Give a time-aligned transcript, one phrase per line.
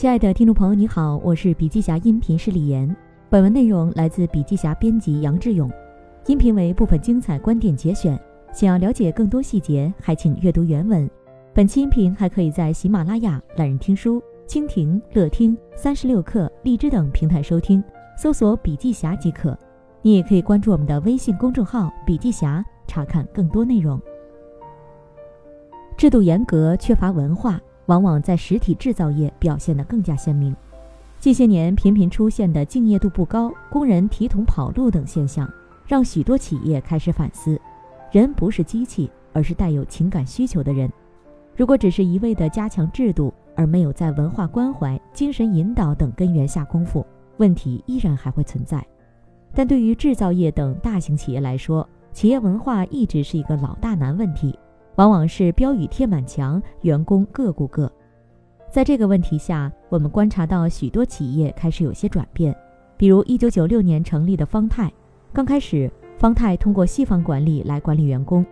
[0.00, 2.96] 亲爱的听众朋友，你好，我是笔记侠音频师李岩。
[3.28, 5.70] 本文内容来自笔记侠编辑杨志勇，
[6.24, 8.18] 音频为部分精彩观点节选。
[8.50, 11.06] 想要了解更多细节，还请阅读原文。
[11.52, 17.84] 本期音频还可以在喜马拉雅、懒人听书、蜻蜓、乐听、三十六课、荔枝等平台收听，
[18.16, 19.54] 搜索“笔记侠”即可。
[20.00, 24.00] 你也可以关注我们的微信公众号“笔记侠”，查看更多内容。
[25.98, 27.60] 制度严格，缺乏文化。
[27.90, 30.54] 往往在实体制造业表现得更加鲜明。
[31.18, 35.50] 近些年频频出现的敬业度不高、工人提桶跑路等现象，
[35.88, 37.60] 让许多企业开始反思：
[38.12, 40.88] 人不是机器，而是带有情感需求的人。
[41.56, 47.04] 如果只是一味地加强制度，而没有在文化关怀、精神引导等根源下功夫，
[47.38, 48.86] 问题依然还会存在。
[49.52, 54.56] 但对于制造业等大型企业来说，企业文化一直是一个老大难问题。
[55.00, 57.90] 往往是标语贴满墙，员工各顾各。
[58.70, 62.54] 在这个问题下，我们观察到许多企业开始有些转变。
[62.98, 64.92] 比如1996年成立的方太，
[65.32, 68.44] 刚开始方太通过西方管理来管理员工，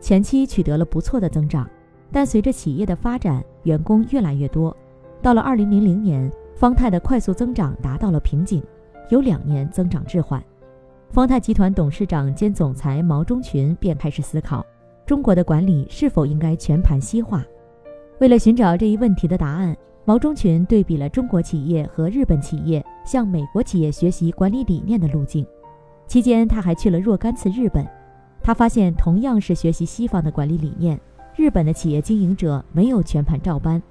[0.00, 1.70] 前期取得了不错的增长。
[2.10, 4.76] 但随着企业的发展，员工越来越多，
[5.22, 8.60] 到了2000年，方太的快速增长达到了瓶颈，
[9.08, 10.42] 有两年增长滞缓。
[11.10, 14.66] 方太集团董事长兼总裁毛中群便开始思考。
[15.04, 17.44] 中国的管理是否应该全盘西化？
[18.20, 25.44] 为了寻找这一问题的答案，毛中群对比了中国企业和日本企业向美国企业学习管理理念的路径。
[26.06, 27.86] 期间，他还去了若干次日本。
[28.42, 30.98] 他发现，同样是学习西方的管理理念，
[31.36, 33.82] 日本的企业经营者没有全盘照搬。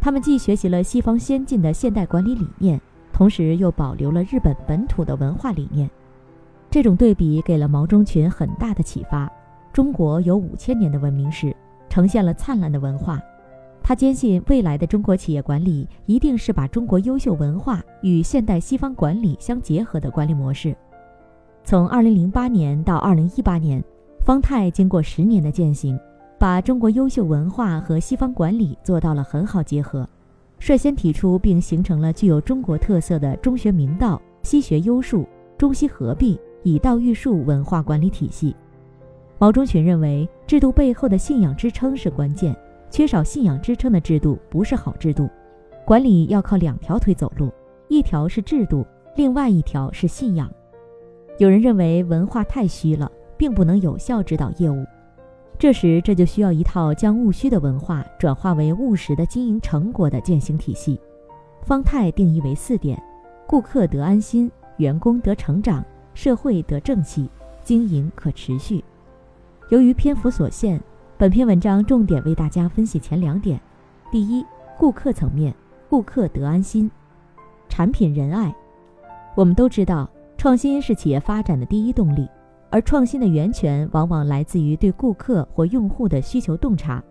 [0.00, 2.80] 他们既学习了西方先进的现代管理理念，
[3.12, 5.88] 同时又保留了日本本土的文化理念。
[6.70, 9.30] 这种对比给了毛中群很大的启发。
[9.78, 11.54] 中国有五千年的文明史，
[11.88, 13.22] 呈现了灿烂的文化。
[13.80, 20.76] 他坚信，未来的中国企业管理一定是把中国优秀文化与现代西方管理相结合的管理模式。
[21.62, 23.80] 从二零零八年到二零一八年，
[24.24, 25.96] 方太经过十年的践行，
[26.40, 30.04] 把中国优秀文化和西方管理做到了很好结合，
[30.58, 35.24] 率先提出并形成了具有中国特色的中学明道、西学优术、
[35.56, 38.56] 中西合璧、以道育术文化管理体系。
[39.38, 42.56] 毛中群认为，制度背后的信仰支撑是关键，
[42.90, 45.28] 缺少信仰支撑的制度不是好制度。
[45.84, 47.50] 管理要靠两条腿走路，
[47.86, 48.84] 一条是制度，
[49.14, 50.50] 另外一条是信仰。
[51.38, 54.84] 有人认为文化太虚了，并不能有效指导业务，
[55.56, 61.00] 这时这就需要一套将务虚的文化转化为务实的经营成果的践行体系。
[61.62, 63.00] 方太定义为四点：
[63.46, 67.30] 顾客得安心，员工得成长，社会得正气，
[67.62, 68.82] 经营可持续。
[69.70, 70.80] 由于篇幅所限，
[71.18, 73.60] 本篇文章重点为大家分析前两点：
[74.10, 74.42] 第一，
[74.78, 75.54] 顾客层面，
[75.90, 76.88] 顾客得安心；
[77.68, 78.54] 产品仁爱。
[79.34, 80.08] 我们都知道，
[80.38, 82.26] 创新是企业发展的第一动力，
[82.70, 87.04] 而创新的源泉往往来自于对顾客或用户的需求洞察，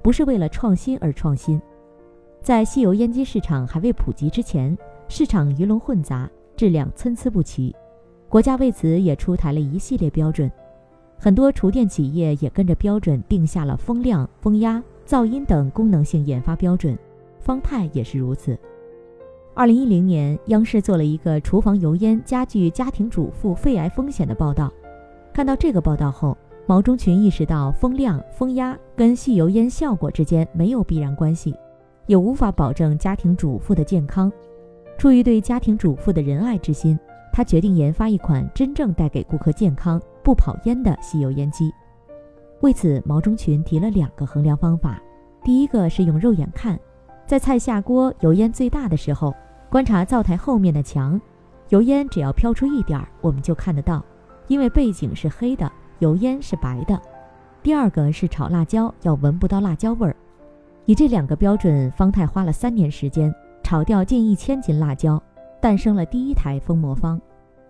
[0.00, 1.60] 不是为了创新而创新。
[2.40, 7.74] 在吸油烟机市场还未普及之前，市场鱼龙混杂，质量参差不齐，
[8.28, 10.48] 国家为此也出台了一系列标准。
[11.24, 16.98] 很多厨电企业也跟着标准定下了风量、风压、噪音等功能性研发标准，
[17.40, 18.54] 方太也是如此。
[19.54, 24.70] 二零一零年，央视做了一个厨房油烟加剧家庭主妇肺癌风险的报道。
[25.32, 26.36] 看到这个报道后，
[26.66, 31.54] 毛中群意识到风量、风压跟吸油烟效果之间没有必然关系，
[32.04, 34.30] 也无法保证家庭主妇的健康。
[34.98, 36.98] 出于对家庭主妇的仁爱之心，
[37.32, 39.98] 他决定研发一款真正带给顾客健康。
[40.24, 41.72] 不跑烟的吸油烟机。
[42.60, 45.00] 为此，毛中群提了两个衡量方法：
[45.44, 46.76] 第一个是用肉眼看，
[47.26, 49.34] 在菜下锅油烟最大的时候，
[49.70, 51.20] 观察灶台后面的墙，
[51.68, 54.02] 油烟只要飘出一点儿，我们就看得到，
[54.48, 56.98] 因为背景是黑的，油烟是白的。
[57.62, 60.16] 第二个是炒辣椒要闻不到辣椒味儿。
[60.86, 65.22] 以这两个标准，方太花了三年时间炒掉近一千斤辣椒，
[65.60, 67.20] 诞生了第一台蜂魔方。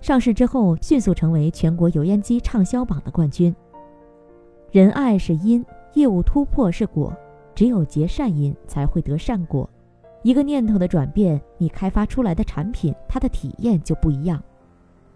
[0.05, 3.57] 上市之后，迅速成为全国油烟机畅销榜的冠军。
[4.71, 5.65] 仁爱是因，
[5.95, 7.11] 业务突破是果，
[7.55, 9.67] 只有结善因，才会得善果。
[10.23, 14.43] 一个念头的转变，你开发出来的产品，它的体验就不一样。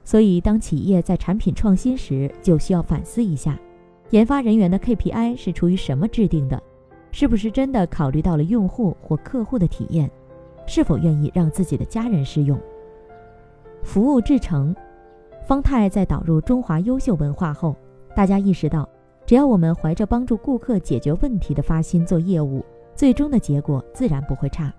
[0.04, 3.60] 所以，当企业在产品创新时，就需要反思一下，
[4.08, 6.58] 研发人员的 KPI 是出于什么制定的，
[7.12, 10.10] 是不是真的考虑到了用户或客户的体验，
[10.66, 12.58] 是否愿意让自己的家人试用。
[13.82, 14.74] 服务至诚，
[15.46, 17.74] 方太在导入中华优秀文化后，
[18.14, 18.88] 大家意识到，
[19.24, 22.64] 只要我们怀着帮助顾客解决问题的发心做业务，
[22.94, 24.72] 最终的结果自然不会差。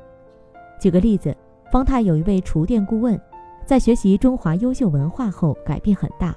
[0.80, 1.36] 举个例子，
[1.72, 3.20] 方太有一位厨电顾问，
[3.66, 6.36] 在学习中华优秀文化后改变很大。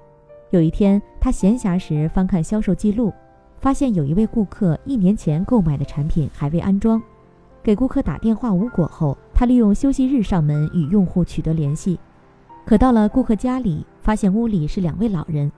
[0.50, 3.12] 有一天，他闲暇时翻看销售记录，
[3.58, 7.02] 发现有一位顾客一年前购买的产品还未安装。
[7.62, 11.98] 给顾客打电话无果后，他利用休息日上门与用户取得联系。
[12.64, 15.50] 可到了顾客家里，发现屋里是两位老人，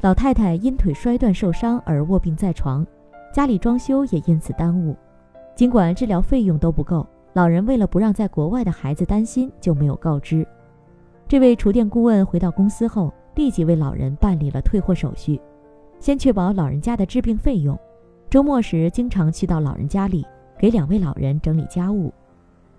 [0.00, 2.86] 老太太因腿摔断受伤而卧病在床，
[3.32, 4.96] 家里装修也因此耽误。
[5.54, 10.46] 尽管治疗费用都不够，老人为了不让在国外的孩子担心，就没有告知。
[11.28, 13.12] 这位厨电顾问回到公司后。
[13.34, 15.40] 立即为老人办理了退货手续，
[15.98, 17.74] 先确保老人家的治病费用。
[18.28, 20.22] 周末时经常去到老人家里，
[20.58, 22.12] 给两位老人整理家务。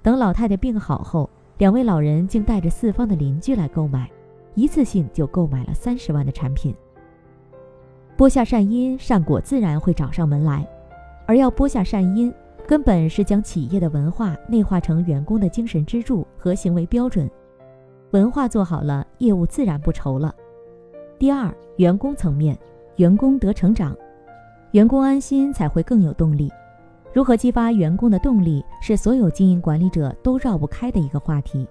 [0.03, 1.27] 等老太太病好后，
[1.57, 4.09] 两位老人竟带着四方的邻居来购买，
[4.55, 6.75] 一次性就购买了三十万的产品。
[8.17, 10.67] 播下善因，善果自然会找上门来。
[11.25, 12.33] 而要播下善因，
[12.67, 17.29] 根本是将企业的文化内化成员工的精神支柱和行为标准。
[18.11, 20.33] 文化做好了，业务自然不愁了。
[21.17, 22.57] 第二，员工层面，
[22.97, 23.95] 员工得成长，
[24.71, 26.51] 员工安心才会更有动力。
[27.13, 31.67] 如何激发员工的动力，是所有经营管理者都绕不开的一个话题。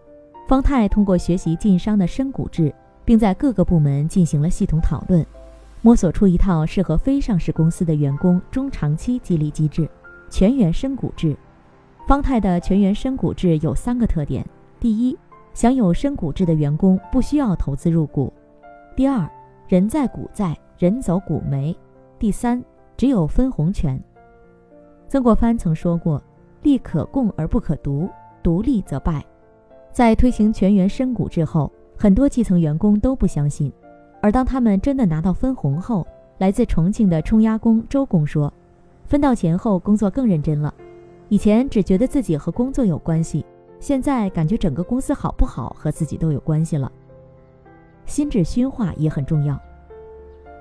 [0.46, 2.72] 方太通过学习晋商的深股制，
[3.04, 5.26] 并在各个部门进行了系统讨论，
[5.80, 9.88] 摸索出一套适合非上市公司的员工中长期激励机制——
[10.30, 11.36] 全员深股制。
[12.06, 14.46] 方太的全员深股制有三个特点：
[14.78, 15.18] 第一，
[15.54, 18.32] 享有深股制的员工不需要投资入股；
[18.94, 19.28] 第二，
[19.66, 21.76] 人在股在，人走股没。
[22.18, 22.62] 第三，
[22.96, 24.00] 只有分红权。
[25.12, 26.18] 曾国藩曾说过
[26.64, 28.08] ：“利可共而不可独，
[28.42, 29.22] 独立则败。”
[29.92, 33.70] 在推行全员深股之后，很多基层员工都不相信。
[34.22, 36.06] 而当他们真的拿到分红后，
[36.38, 38.50] 来自重庆的冲压工周工说
[39.04, 40.72] ：“分到钱后，工作更认真了。
[41.28, 43.44] 以前只觉得自己和工作有关系，
[43.80, 46.90] 现在感觉整个公司好不好和自己都有关系了。”
[48.06, 49.60] 心智熏化也很重要。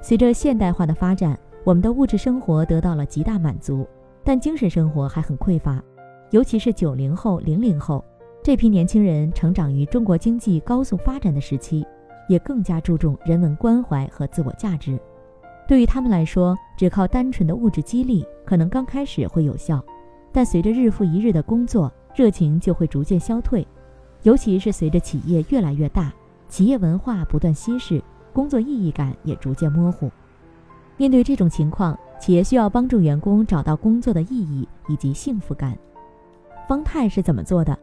[0.02, 3.88] 随着现代化的发展，我们的物质生活得到了极大满足，
[4.24, 5.82] 但精神生活还很匮乏。
[6.30, 8.04] 尤其是九零后、零零后
[8.44, 11.86] 这批年轻人，成长于中国经济高速发展的时期，
[12.30, 15.00] 也更加注重人文关怀和自我价值。
[15.68, 19.84] 对于他们来说，只靠单纯的物质激励可能刚开始会有效，
[20.32, 23.66] 但随着日复一日的工作，热情就会逐渐消退。
[24.24, 26.14] 尤其是随着企业越来越大。
[26.48, 28.04] 企业文化不断稀释，
[28.34, 30.12] 工作意义感也逐渐模糊。
[30.98, 35.76] 面对这种情况，企业需要帮助员工找到工作的意义以及幸福感。
[36.68, 37.76] 方太是怎么做的？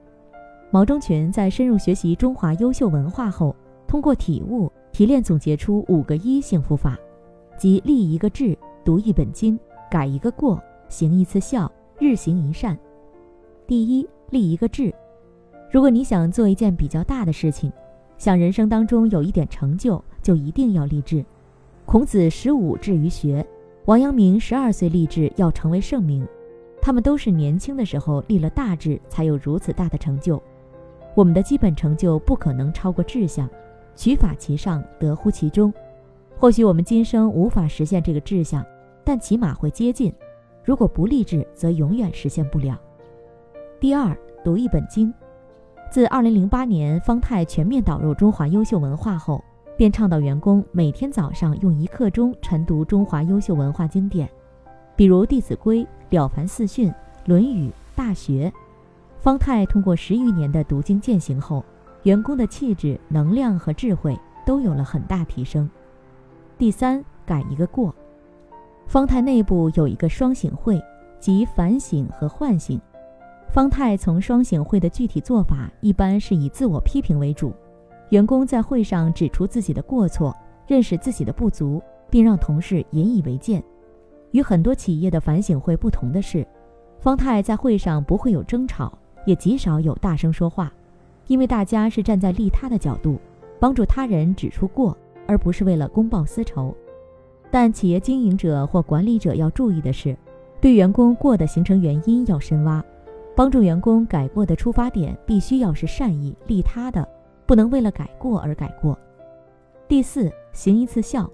[0.70, 3.54] 毛中群在深入学习中华优秀文化后，
[3.88, 6.96] 通过体悟提炼总结出五个一幸福法，
[7.58, 9.58] 即立一个志，读一本经，
[9.90, 12.78] 改一个过，行一次孝，日行一善。
[13.66, 14.94] 第一，立一个志。
[15.68, 17.72] 如果你想做一件比较大的事情。
[18.18, 21.24] 想人生当中有一点成就，就一定要立志。
[21.86, 23.46] 孔子十五志于学，
[23.88, 26.28] 王阳明十二岁立志要成为圣明。
[26.78, 30.38] 他们都是年轻的时候立了大志，才有如此大的成就。
[31.14, 33.48] 我们的基本成就不可能超过志向，
[33.96, 35.72] 取法其上，得乎其中。
[36.36, 38.62] 或许我们今生无法实现这个志向，
[39.04, 40.12] 但起码会接近。
[40.62, 42.78] 如果不立志，则永远实现不了。
[43.80, 45.10] 第二，读一本经。
[45.90, 49.42] 自2008年方太全面导入中华优秀文化后，
[49.78, 54.28] 便倡导员工每天早上用一刻钟晨读中华优秀文化经典，
[54.96, 56.90] 比如《弟子规》《了凡四训》
[57.26, 58.52] 《论语》《大学》。
[59.20, 61.64] 方太通过十余年的读经践行后，
[62.02, 65.70] 员工的气质、能量和智慧都有了很大提升。
[66.58, 67.94] 第三，改一个过。
[68.88, 70.82] 方太内部有一个双醒会，
[71.20, 72.80] 即反省和唤醒。
[73.48, 77.54] 方太从双省会的具体做法，一般是以自我批评为主，
[78.10, 80.34] 员工在会上指出自己的过错，
[80.66, 83.62] 认识自己的不足，并让同事引以为戒。
[84.30, 86.46] 与很多企业的反省会不同的是，
[87.00, 88.92] 方太在会上不会有争吵，
[89.24, 90.72] 也极少有大声说话，
[91.26, 93.18] 因为大家是站在利他的角度，
[93.60, 94.96] 帮助他人指出过，
[95.26, 96.74] 而不是为了公报私仇。
[97.50, 100.16] 但企业经营者或管理者要注意的是，
[100.60, 102.84] 对员工过的形成原因要深挖。
[103.34, 107.08] 帮助员工改过的出发点必须要是善意利他的，
[107.48, 108.96] 不能为了改过而改过。
[109.88, 111.28] 第四，行一次孝，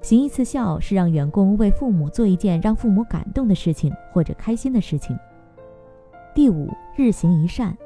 [0.00, 5.14] 行一次孝是让员工为父母做一件让父母感动的事情或者开心的事情。
[6.34, 7.76] 第五，日行一善，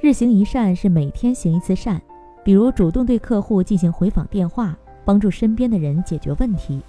[0.00, 2.00] 日行一善是每天行一次善，
[2.42, 4.74] 比如主动对客户进行回访电话，
[5.04, 6.80] 帮助身边的人解决问题。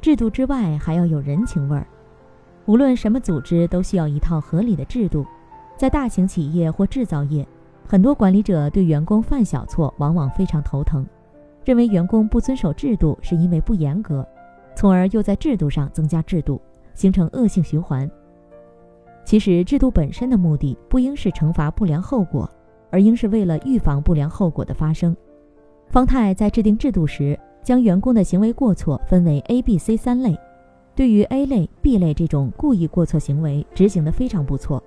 [0.00, 1.84] 制度之外还要有人情味儿。
[2.66, 5.26] 无论什么组织都需要一套合理的制度，
[5.76, 7.44] 在大型企业或制造业，
[7.86, 11.06] 很多管理者对员工犯小错往往非常头疼，
[11.64, 14.26] 认为员工不遵守制度是因为不严格，
[14.74, 16.60] 从而又在制度上增加制度，
[16.94, 18.10] 形成恶性循环。
[19.24, 22.50] 其实，制度本身的目的不应是惩罚不良后果，
[22.90, 25.16] 而应是为了预防不良后果的发生。
[25.88, 30.36] 方太在制定制度时，将员工的行为过错分为 A、B、C 三类。
[30.94, 34.78] 对于 A 类、B 类这种故意过错行为，执行的非常不错；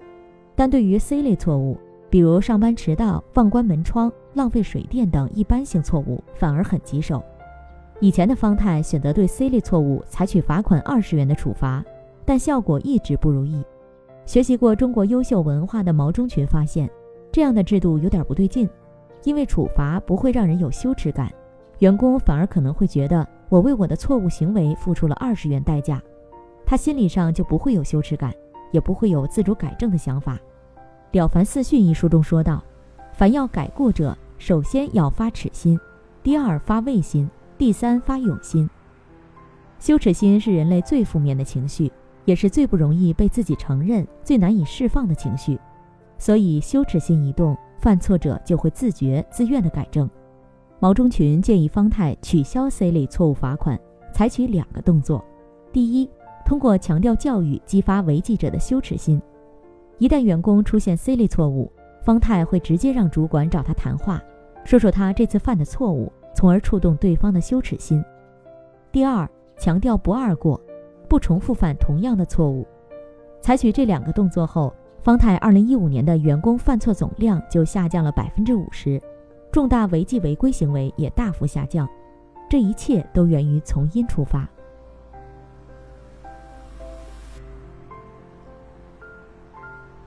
[0.56, 1.78] 但对于 C 类错误，
[2.10, 7.22] 比如上班迟到、忘关门窗、浪费水电等一般性错误，反而很棘手。
[8.00, 11.84] 以前的方太选择对 C 类错误采取罚款二十元的处罚，
[12.26, 13.64] 但效果一直不如意。
[14.26, 16.90] 学习过中国优秀文化的毛中群发现，
[17.32, 18.70] 这样的制度有点不对劲，
[19.24, 21.32] 因为处罚不会让人有羞耻感，
[21.80, 23.28] 员工反而可能会觉得。
[23.50, 26.04] 我为我的错误行为付出了二十元代价，
[26.66, 28.34] 他心理上就不会有羞耻感，
[28.74, 30.36] 也不会有自主改正的想法。
[31.12, 32.64] 《了凡四训》一书中说道
[33.14, 35.80] ：“凡要改过者，首先要发耻心，
[36.22, 38.70] 第二发畏心，第三发勇心。
[39.80, 41.92] 羞耻心是人类最负面的情绪，
[42.26, 45.58] 也是最不容易被自己承认、最难以释放的情绪。
[46.18, 50.10] 所以，羞耻心一动，犯错者就会自觉自愿地改正。”
[50.80, 53.80] 毛中群建议方太取消 C 类错误罚款，
[54.14, 55.26] 采取两个动作：
[55.72, 56.08] 第一，
[56.46, 59.20] 通过强调教育激发违纪者的羞耻心；
[60.00, 61.72] 一旦员工出现 C 类错误，
[62.04, 64.22] 方太会直接让主管找他谈话，
[64.64, 68.04] 说说他这次犯的错误，从而触动对方的羞耻心。
[68.92, 69.28] 第二，
[69.58, 70.62] 强调不二过，
[71.10, 72.66] 不重复犯同样的错误。
[73.42, 79.02] 采取这两个动作后，方太2015年的员工犯错总量就下降了百分之五十。
[79.52, 81.88] 重大违纪违规行为也大幅下降，
[82.50, 84.48] 这一切都源于从因出发。